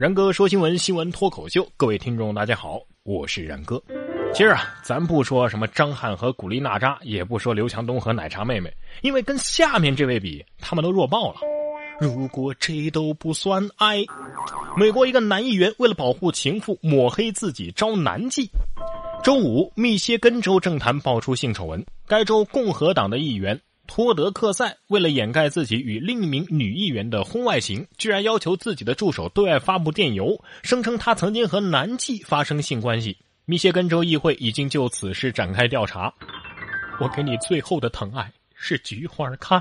[0.00, 3.78] 然哥说新闻，新闻脱口秀，各位听众大家好，我是然哥。
[4.32, 11.40] 今儿啊，咱不说什么张翰和古力娜扎，也不说刘强东和奶茶妹妹，因为跟下面这位比，他们都弱爆了。
[12.00, 14.02] 如果这都不算爱，
[14.74, 18.48] 美国一个男议员为了保护情妇，抹黑自己招男妓。
[19.22, 23.60] 周五，密歇根州政坛爆出性丑闻，该州共和党的议员。
[23.92, 33.18] 托德克塞为了掩盖自己与另一名女议员的婚外情，居然要求自己的助手对外发布电邮，声称他曾经和男妓发生性关系。
[33.46, 36.14] 密歇根州议会已经就此事展开调查。
[37.00, 39.60] 我给你最后的疼爱是菊花开。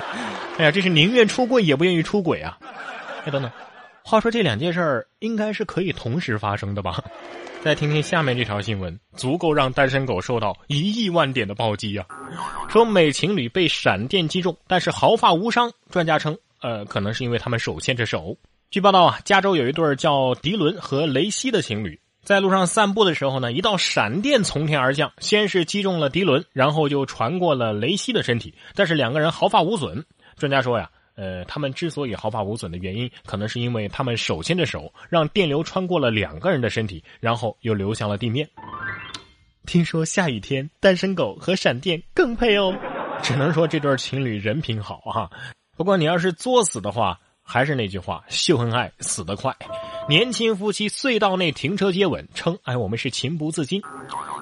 [0.56, 2.56] 哎呀，这是宁愿出柜也不愿意出轨啊！
[3.26, 3.52] 哎，等等，
[4.02, 7.04] 话说这两件事儿应该是可以同时发生的吧？
[7.66, 12.06] 再听听下面这条新闻，足够让单身狗受到一亿万点的暴击啊！
[12.68, 15.68] 说美情侣被闪电击中，但是毫发无伤。
[15.90, 18.38] 专家称，呃，可能是因为他们手牵着手。
[18.70, 30.04] 据报道啊，加州有一对叫迪伦和雷西的情侣，在路上散步的时候呢，一道闪电从天而降，先是击中了迪伦，然后就传过了雷西的身体，但是两个人毫发无损。
[30.36, 30.88] 专家说呀。
[31.16, 38.48] 呃，他们之所以毫发无损的原因，可能是因为他们手牵着手，让电流穿过了两个人的身体，然后又流向了地面。
[39.64, 42.72] 听说下雨天，单身狗和闪电更配哦。
[43.22, 45.30] 只能说这对情侣人品好哈。
[45.76, 49.56] 不过你要是作死的话，还是那句话，秀恩爱死得快。
[50.08, 53.82] 年轻夫妻隧道内停车接吻，称哎我们是情不自禁。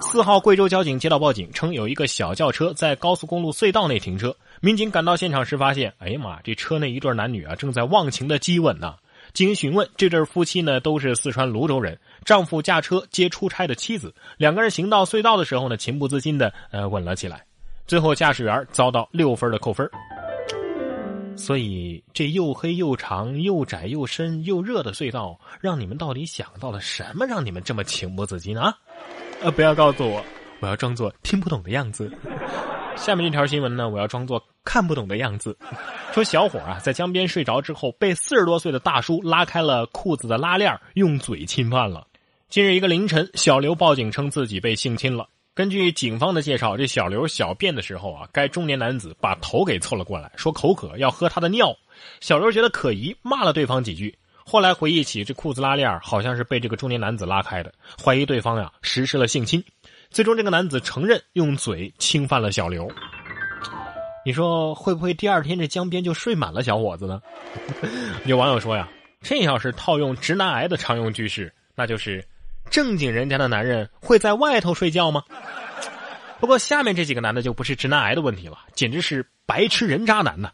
[0.02, 4.36] 四号贵州交警接到报警，称有一个小轿车在高速公路隧道内停车。
[4.64, 8.94] 民警赶到现场时，发现，哎呀妈，这车内一对男女啊，正在忘情的激吻呢。
[9.34, 17.44] 经询问，这对夫妻呢都是四川泸州人，丈夫驾车接出差的妻子，两个人行到隧道的时候呢，情不自禁的呃吻了起来。
[17.86, 19.86] 最后，驾驶员遭到六分的扣分。
[21.36, 28.74] 所以，这又黑又长又窄又深又热的隧道，让你们到底想到了什么，让你们这么情不自禁啊？
[29.42, 30.24] 呃，不要告诉我，
[30.60, 32.10] 我要装作听不懂的样子。
[32.96, 35.56] 下面这条新闻呢，我要装作看不懂的样子。
[36.14, 42.06] 说小伙啊，在江边睡着之后，被四十多岁的大叔拉开了裤子的拉链，用嘴侵犯了。
[42.48, 45.28] 近日一个凌晨，小刘报警称自己被性侵了。
[45.54, 51.76] 根据警方的介绍，这小刘小便的时候啊，该中年男子把头给凑了过来，说口渴要喝他的尿。
[52.20, 54.16] 小刘觉得可疑，骂了对方几句。
[54.46, 59.62] 后来回忆起，这裤子拉链好像是被这个中年男子拉开的，怀疑对方呀实施了性侵。
[60.14, 62.88] 最终，这个男子承认用嘴侵犯了小刘。
[64.24, 67.20] 你说会不会第二天这江边就睡满了小伙子呢？
[68.24, 68.88] 有网友说呀，
[69.22, 72.24] 这要是套用直男癌的常用句式，那就是
[72.70, 75.20] 正经人家的男人会在外头睡觉吗？
[76.38, 80.52] 不过下面这几个男的就不是直男癌的问题了，简直是白痴人渣男呐！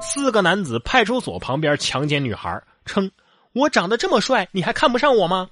[0.00, 3.10] 四个男子派出所旁边强奸女孩，称
[3.54, 5.50] 我长得这么帅，你还看不上我吗？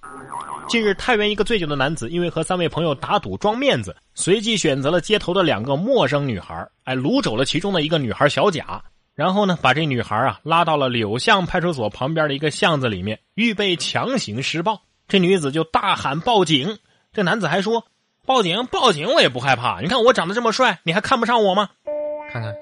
[0.68, 8.82] 近日，太原一个醉酒的男子因为和三位朋友打赌装面子，随即选择了街头的两个陌生女孩，哎，掳走了其中的一个女孩小贾，
[9.14, 14.82] 然后呢，把这女孩啊拉到了柳巷派出所旁边的一个巷子里面，预备强行施暴。
[15.08, 16.78] 这女子就大喊报警，
[17.14, 17.86] 这男子还说
[18.26, 19.80] ：“报警，报警，我也不害怕。
[19.80, 21.70] 你看我长得这么帅，你还看不上我吗？
[22.30, 22.54] 看看。”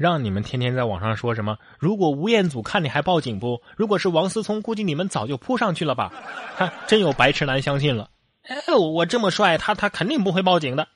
[0.00, 1.58] 让你们天天在网上说什么？
[1.78, 3.60] 如果吴彦祖看你还报警不？
[3.76, 6.10] 如果是王思聪，估计你们早就扑上去了吧？
[6.56, 8.08] 看，真有白痴男相信了。
[8.44, 10.88] 哎，我这么帅，他他肯定不会报警的。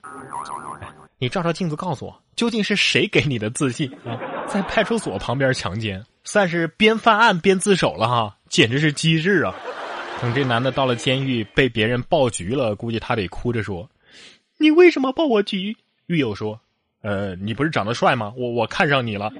[1.18, 4.18] 你照照镜子告诉我，究竟是谁给你的自信啊？
[4.48, 9.54] 在派出所旁边强奸，算是边犯案边自首了哈，简直是机智啊！
[10.22, 13.86] 等这男的到了监狱被别人爆局了，估计他得哭着说
[14.56, 15.76] ：“你为什么爆我局？”
[16.08, 16.58] 狱友说。
[17.04, 18.32] 呃，你不是长得帅吗？
[18.34, 19.30] 我我看上你了。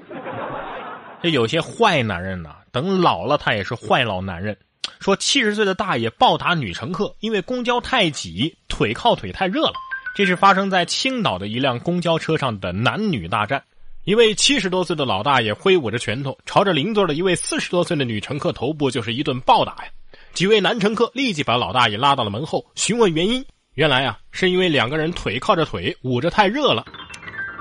[1.23, 4.55] 这有些坏男人呐，等老了他也是坏老男人。
[4.99, 9.73] 说七十岁的大爷暴打女乘客，因为公交太挤，腿靠腿太热了。
[10.15, 13.63] 这是发生在青岛的一辆公交车上的男女大战。
[14.03, 19.89] 一位七十多岁的老大爷挥舞着拳头，朝着邻座的一位四十多岁的女乘客头部就是一顿暴打呀。
[20.33, 23.43] 几位男乘客立即把老大爷拉到了门后询问原因。
[23.73, 26.85] 原来啊，是因为两个人腿靠着腿捂着太热了。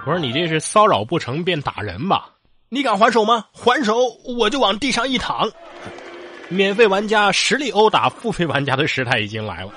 [0.07, 2.29] 我说你这是骚扰不成便打人吧？
[2.69, 3.47] 你敢还手吗？
[3.53, 3.97] 还手
[4.39, 5.51] 我就往地上一躺。
[6.49, 9.73] 免费玩家实力殴打付费玩家的时代已经来了。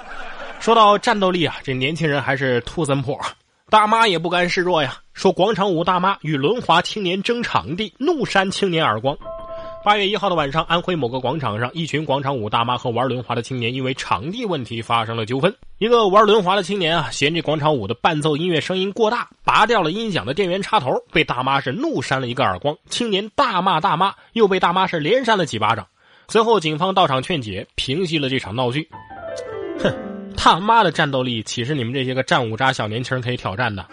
[0.59, 3.17] 说到战斗力啊，这年轻人还是兔森破，
[3.69, 4.97] 大妈也不甘示弱呀。
[5.13, 9.17] 说广场舞大妈与轮滑青年争场地，怒扇青年耳光。
[9.87, 15.55] 八月一号的晚上，安徽某个广场上，一群广场舞大妈和玩轮滑的青年因为场地问题发生了纠纷。
[15.77, 22.75] 一个玩轮滑的青年啊，嫌这广场舞的伴奏音乐声音过大，拔掉了音响的电源插头，被大妈是怒扇了一个耳光。
[22.89, 25.87] 青年大骂大妈，又被大妈是连扇了几巴掌。
[26.27, 28.89] 随后，警方到场劝解，平息了这场闹剧。
[29.79, 29.95] 哼，
[30.35, 33.85] 他妈的战斗力岂是你们这些个战五渣小年轻可以挑战的？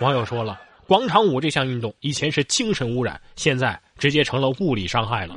[0.00, 5.34] 网友说了，广场舞这项运动以前是精神污染，现在直接成了物理伤害了。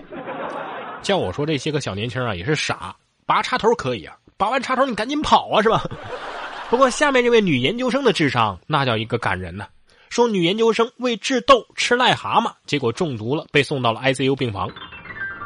[1.01, 2.95] 叫我说这些个小年轻啊，也是傻，
[3.25, 5.83] 拔插头可以啊，拔完插头你赶紧跑啊，是吧？
[6.69, 9.67] 不过下面这位女研究生的智商那叫一个感人呐。
[10.09, 14.69] 说女研究生为治痘吃癞蛤蟆，结果中毒了，被送到了 ICU 病房。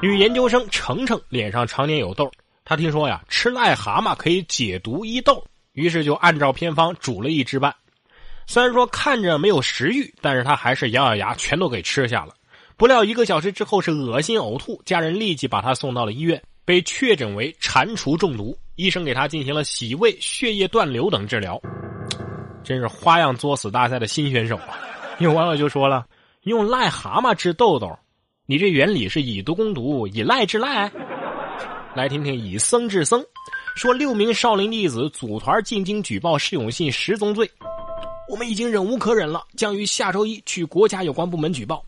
[0.01, 2.31] 女研究生程程脸上常年有痘，
[2.65, 5.43] 她听说呀吃癞蛤蟆可以解毒医痘，
[5.73, 7.73] 于是就按照偏方煮了一只半。
[8.47, 12.33] 虽然说看着没有食欲，但是她还是咬咬牙全都给吃下了。
[12.83, 18.53] 不料一个小时之后是恶心呕吐，家人立即把他送到了医院，被确诊为蟾蜍中毒。
[18.75, 21.57] 医生给他进行了洗胃、血液断流等治疗。
[22.61, 24.77] 真是花样作死大赛的新选手啊！
[25.19, 26.05] 有网友就说了
[26.43, 27.97] ：“用癞蛤蟆治痘痘，
[28.47, 30.91] 你这原理是以毒攻毒，以赖治赖。”
[31.95, 33.23] 来听听以僧治僧，
[33.77, 37.49] 说六名少林弟子组团进京举报释永信十宗罪，
[38.27, 41.81] 我们已经忍无可忍了，将于下周一去国家有关部门举报。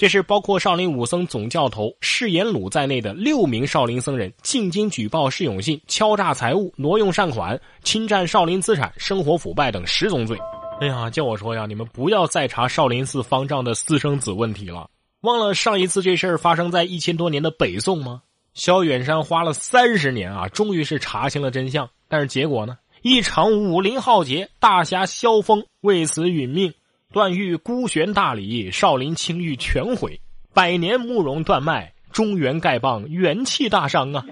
[0.00, 10.38] 这是包括少林武僧总教头释延鲁在内的六名少林僧人进京举报释永信敲诈财物、挪用善款、侵占少林资产、生活腐败等十宗罪。
[10.80, 14.88] 哎呀，叫我说呀，你们不要再查少林寺方丈的私生子问题了。
[15.20, 18.22] 忘了上一次这事儿发生在一千多年的北宋吗？
[18.54, 21.90] 萧远山花了三十年啊，终于是查清了真相。
[22.08, 22.78] 但是结果呢？
[23.02, 26.72] 一场武林浩劫，大侠萧峰为此殒命。
[27.12, 30.20] 段誉孤悬大理，少林清誉全毁，
[30.54, 34.24] 百年慕容断脉，中原丐帮元气大伤啊！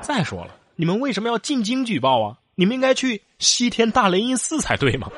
[0.00, 2.36] 再说了，你们为什么要进京举报啊？
[2.56, 5.08] 你们应该去西天大雷音寺才对嘛！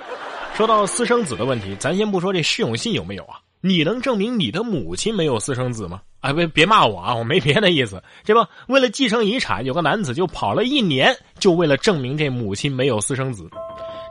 [0.54, 6.02] 说到私生子的问题，咱先不说这释永信有没有啊，你能证明你的母亲没有私生子吗？
[6.20, 13.48] 哎，别别骂我啊，我没别的意思，这不为了继承遗产，有个男子就跑了一年，就为了证明这母亲没有私生子。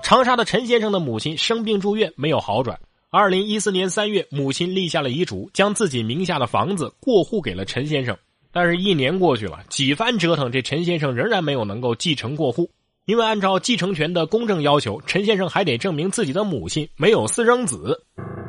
[0.03, 2.79] 长沙的陈先生的母亲生病住院，没有好转。
[3.09, 8.17] 二零一四年三月，母亲立下了遗嘱，将自己名下的房子过户给了陈先生。
[8.51, 12.69] 但是，一年过去了，几番折腾，这陈先生仍然没有能够继承过户。
[13.05, 18.03] 因为按照继承权的公证要求，陈先生还得证明自己的母亲没有私生子。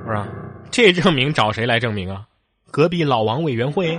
[0.04, 0.28] 是吧？
[0.70, 2.26] 这证明找谁来证明啊？
[2.70, 3.98] 隔壁老王委员会。